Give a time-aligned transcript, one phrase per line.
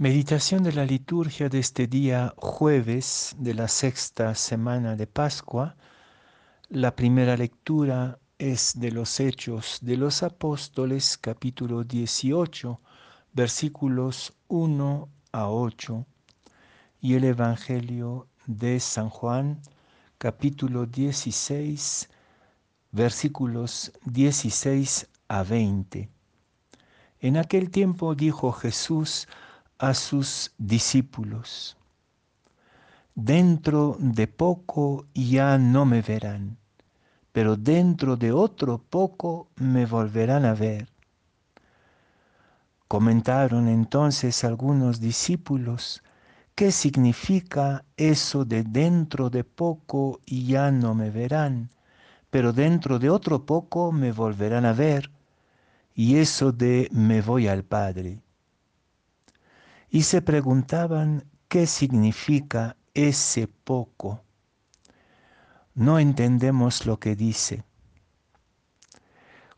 [0.00, 5.76] Meditación de la liturgia de este día jueves de la sexta semana de Pascua.
[6.70, 12.80] La primera lectura es de los Hechos de los Apóstoles capítulo 18
[13.34, 16.06] versículos 1 a 8
[17.02, 19.60] y el Evangelio de San Juan
[20.16, 22.08] capítulo 16
[22.90, 26.08] versículos 16 a 20.
[27.20, 29.28] En aquel tiempo dijo Jesús
[29.80, 31.74] a sus discípulos,
[33.14, 36.58] dentro de poco ya no me verán,
[37.32, 40.86] pero dentro de otro poco me volverán a ver.
[42.88, 46.02] Comentaron entonces algunos discípulos,
[46.54, 51.70] ¿qué significa eso de dentro de poco ya no me verán,
[52.28, 55.10] pero dentro de otro poco me volverán a ver?
[55.94, 58.20] Y eso de me voy al Padre
[59.90, 64.22] y se preguntaban qué significa ese poco.
[65.74, 67.64] No entendemos lo que dice.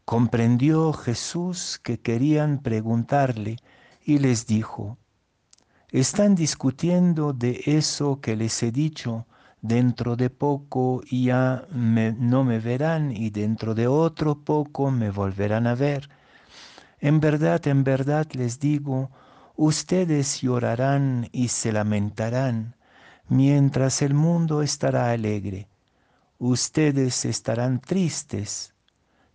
[0.05, 3.57] Comprendió Jesús que querían preguntarle
[4.05, 4.99] y les dijo,
[5.91, 9.27] están discutiendo de eso que les he dicho,
[9.61, 15.75] dentro de poco ya no me verán y dentro de otro poco me volverán a
[15.75, 16.09] ver.
[16.99, 19.11] En verdad, en verdad les digo,
[19.57, 22.75] Ustedes llorarán y se lamentarán,
[23.29, 25.69] mientras el mundo estará alegre.
[26.39, 28.75] Ustedes estarán tristes,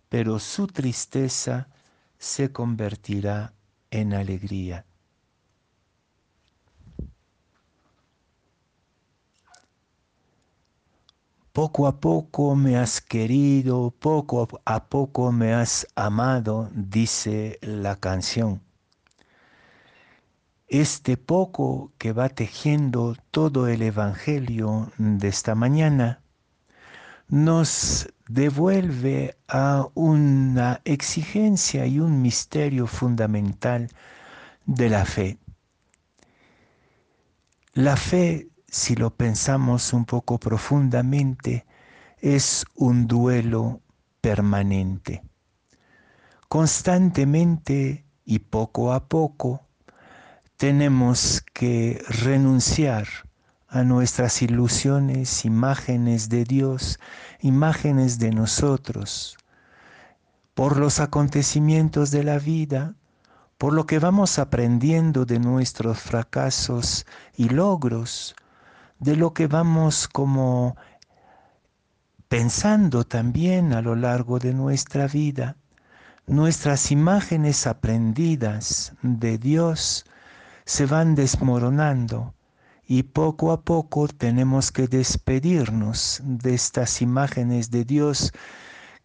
[0.08, 1.68] pero su tristeza
[2.18, 3.52] se convertirá
[3.90, 4.84] en alegría.
[11.52, 18.67] Poco a poco me has querido, poco a poco me has amado, dice la canción
[20.68, 26.22] este poco que va tejiendo todo el Evangelio de esta mañana
[27.28, 33.88] nos devuelve a una exigencia y un misterio fundamental
[34.66, 35.38] de la fe.
[37.72, 41.66] La fe, si lo pensamos un poco profundamente,
[42.18, 43.80] es un duelo
[44.20, 45.22] permanente.
[46.48, 49.67] Constantemente y poco a poco
[50.58, 53.06] tenemos que renunciar
[53.68, 56.98] a nuestras ilusiones, imágenes de Dios,
[57.40, 59.38] imágenes de nosotros,
[60.54, 62.94] por los acontecimientos de la vida,
[63.56, 68.34] por lo que vamos aprendiendo de nuestros fracasos y logros,
[68.98, 70.76] de lo que vamos como
[72.28, 75.56] pensando también a lo largo de nuestra vida,
[76.26, 80.04] nuestras imágenes aprendidas de Dios,
[80.68, 82.34] se van desmoronando
[82.86, 88.34] y poco a poco tenemos que despedirnos de estas imágenes de Dios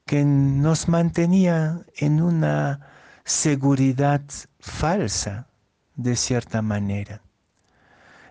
[0.06, 2.82] que nos mantenía en una
[3.24, 4.22] seguridad
[4.60, 5.48] falsa
[5.96, 7.22] de cierta manera.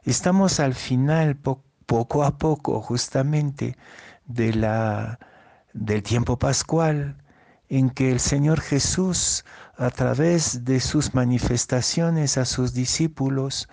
[0.03, 3.79] Estamos al final poco a poco justamente
[4.27, 5.19] de la,
[5.73, 7.17] del tiempo pascual
[7.73, 9.47] en que el Señor Jesús
[9.79, 13.67] a través de sus manifestaciones a sus discípulos,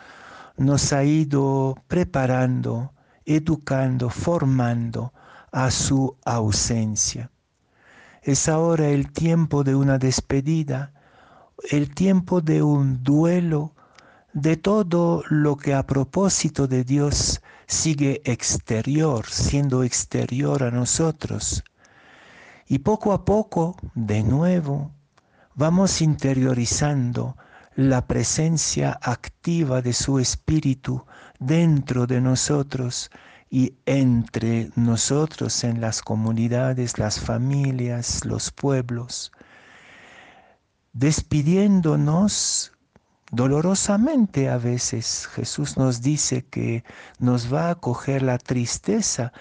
[0.55, 2.93] nos ha ido preparando,
[3.25, 5.11] educando, formando
[5.51, 7.29] a su ausencia.
[8.21, 10.93] Es ahora el tiempo de una despedida,
[11.69, 13.73] el tiempo de un duelo
[14.31, 21.65] de todo lo que a propósito de Dios sigue exterior, siendo exterior a nosotros.
[22.71, 24.91] Y poco a poco, de nuevo,
[25.55, 27.35] vamos interiorizando
[27.75, 31.03] la presencia activa de su Espíritu
[31.39, 33.09] dentro de nosotros
[33.49, 39.31] y entre nosotros en las comunidades, las familias, los pueblos,
[40.93, 42.73] despidiéndonos
[43.31, 45.27] dolorosamente a veces.
[45.33, 46.83] Jesús nos dice que
[47.17, 49.33] nos va a coger la tristeza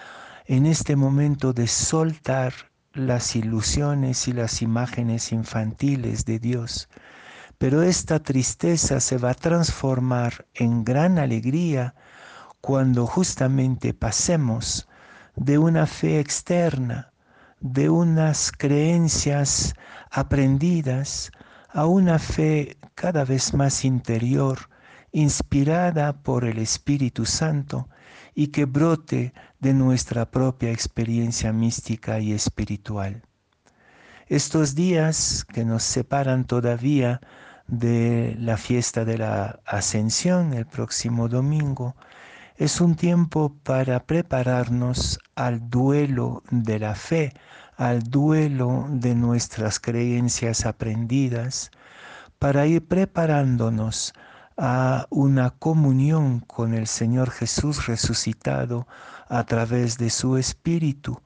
[0.45, 6.89] en este momento de soltar las ilusiones y las imágenes infantiles de Dios.
[7.57, 11.95] Pero esta tristeza se va a transformar en gran alegría
[12.61, 14.87] cuando justamente pasemos
[15.35, 17.11] de una fe externa,
[17.59, 19.73] de unas creencias
[20.11, 21.31] aprendidas,
[21.69, 24.69] a una fe cada vez más interior,
[25.11, 27.89] inspirada por el Espíritu Santo
[28.35, 33.23] y que brote de nuestra propia experiencia mística y espiritual.
[34.27, 37.19] Estos días que nos separan todavía
[37.67, 41.95] de la fiesta de la ascensión el próximo domingo,
[42.57, 47.33] es un tiempo para prepararnos al duelo de la fe,
[47.77, 51.71] al duelo de nuestras creencias aprendidas,
[52.37, 54.13] para ir preparándonos
[54.61, 58.87] a una comunión con el Señor Jesús resucitado
[59.29, 61.21] a través de su Espíritu,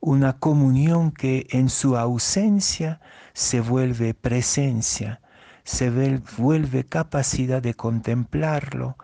[0.00, 3.00] una comunión que en su ausencia
[3.32, 5.20] se vuelve presencia,
[5.64, 5.90] se
[6.38, 8.96] vuelve capacidad de contemplarlo,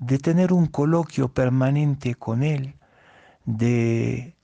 [0.00, 2.74] de tener un coloquio permanente con Él,
[3.44, 4.34] de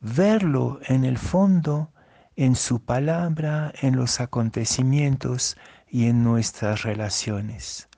[0.00, 1.90] verlo en el fondo,
[2.36, 5.56] en su palabra, en los acontecimientos
[5.88, 7.89] y en nuestras relaciones.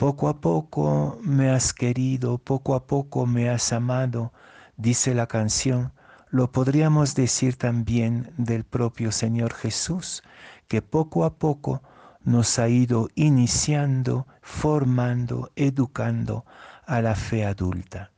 [0.00, 4.32] Poco a poco me has querido, poco a poco me has amado,
[4.78, 5.92] dice la canción.
[6.30, 10.22] Lo podríamos decir también del propio Señor Jesús,
[10.68, 11.82] que poco a poco
[12.24, 16.46] nos ha ido iniciando, formando, educando
[16.86, 18.10] a la fe adulta.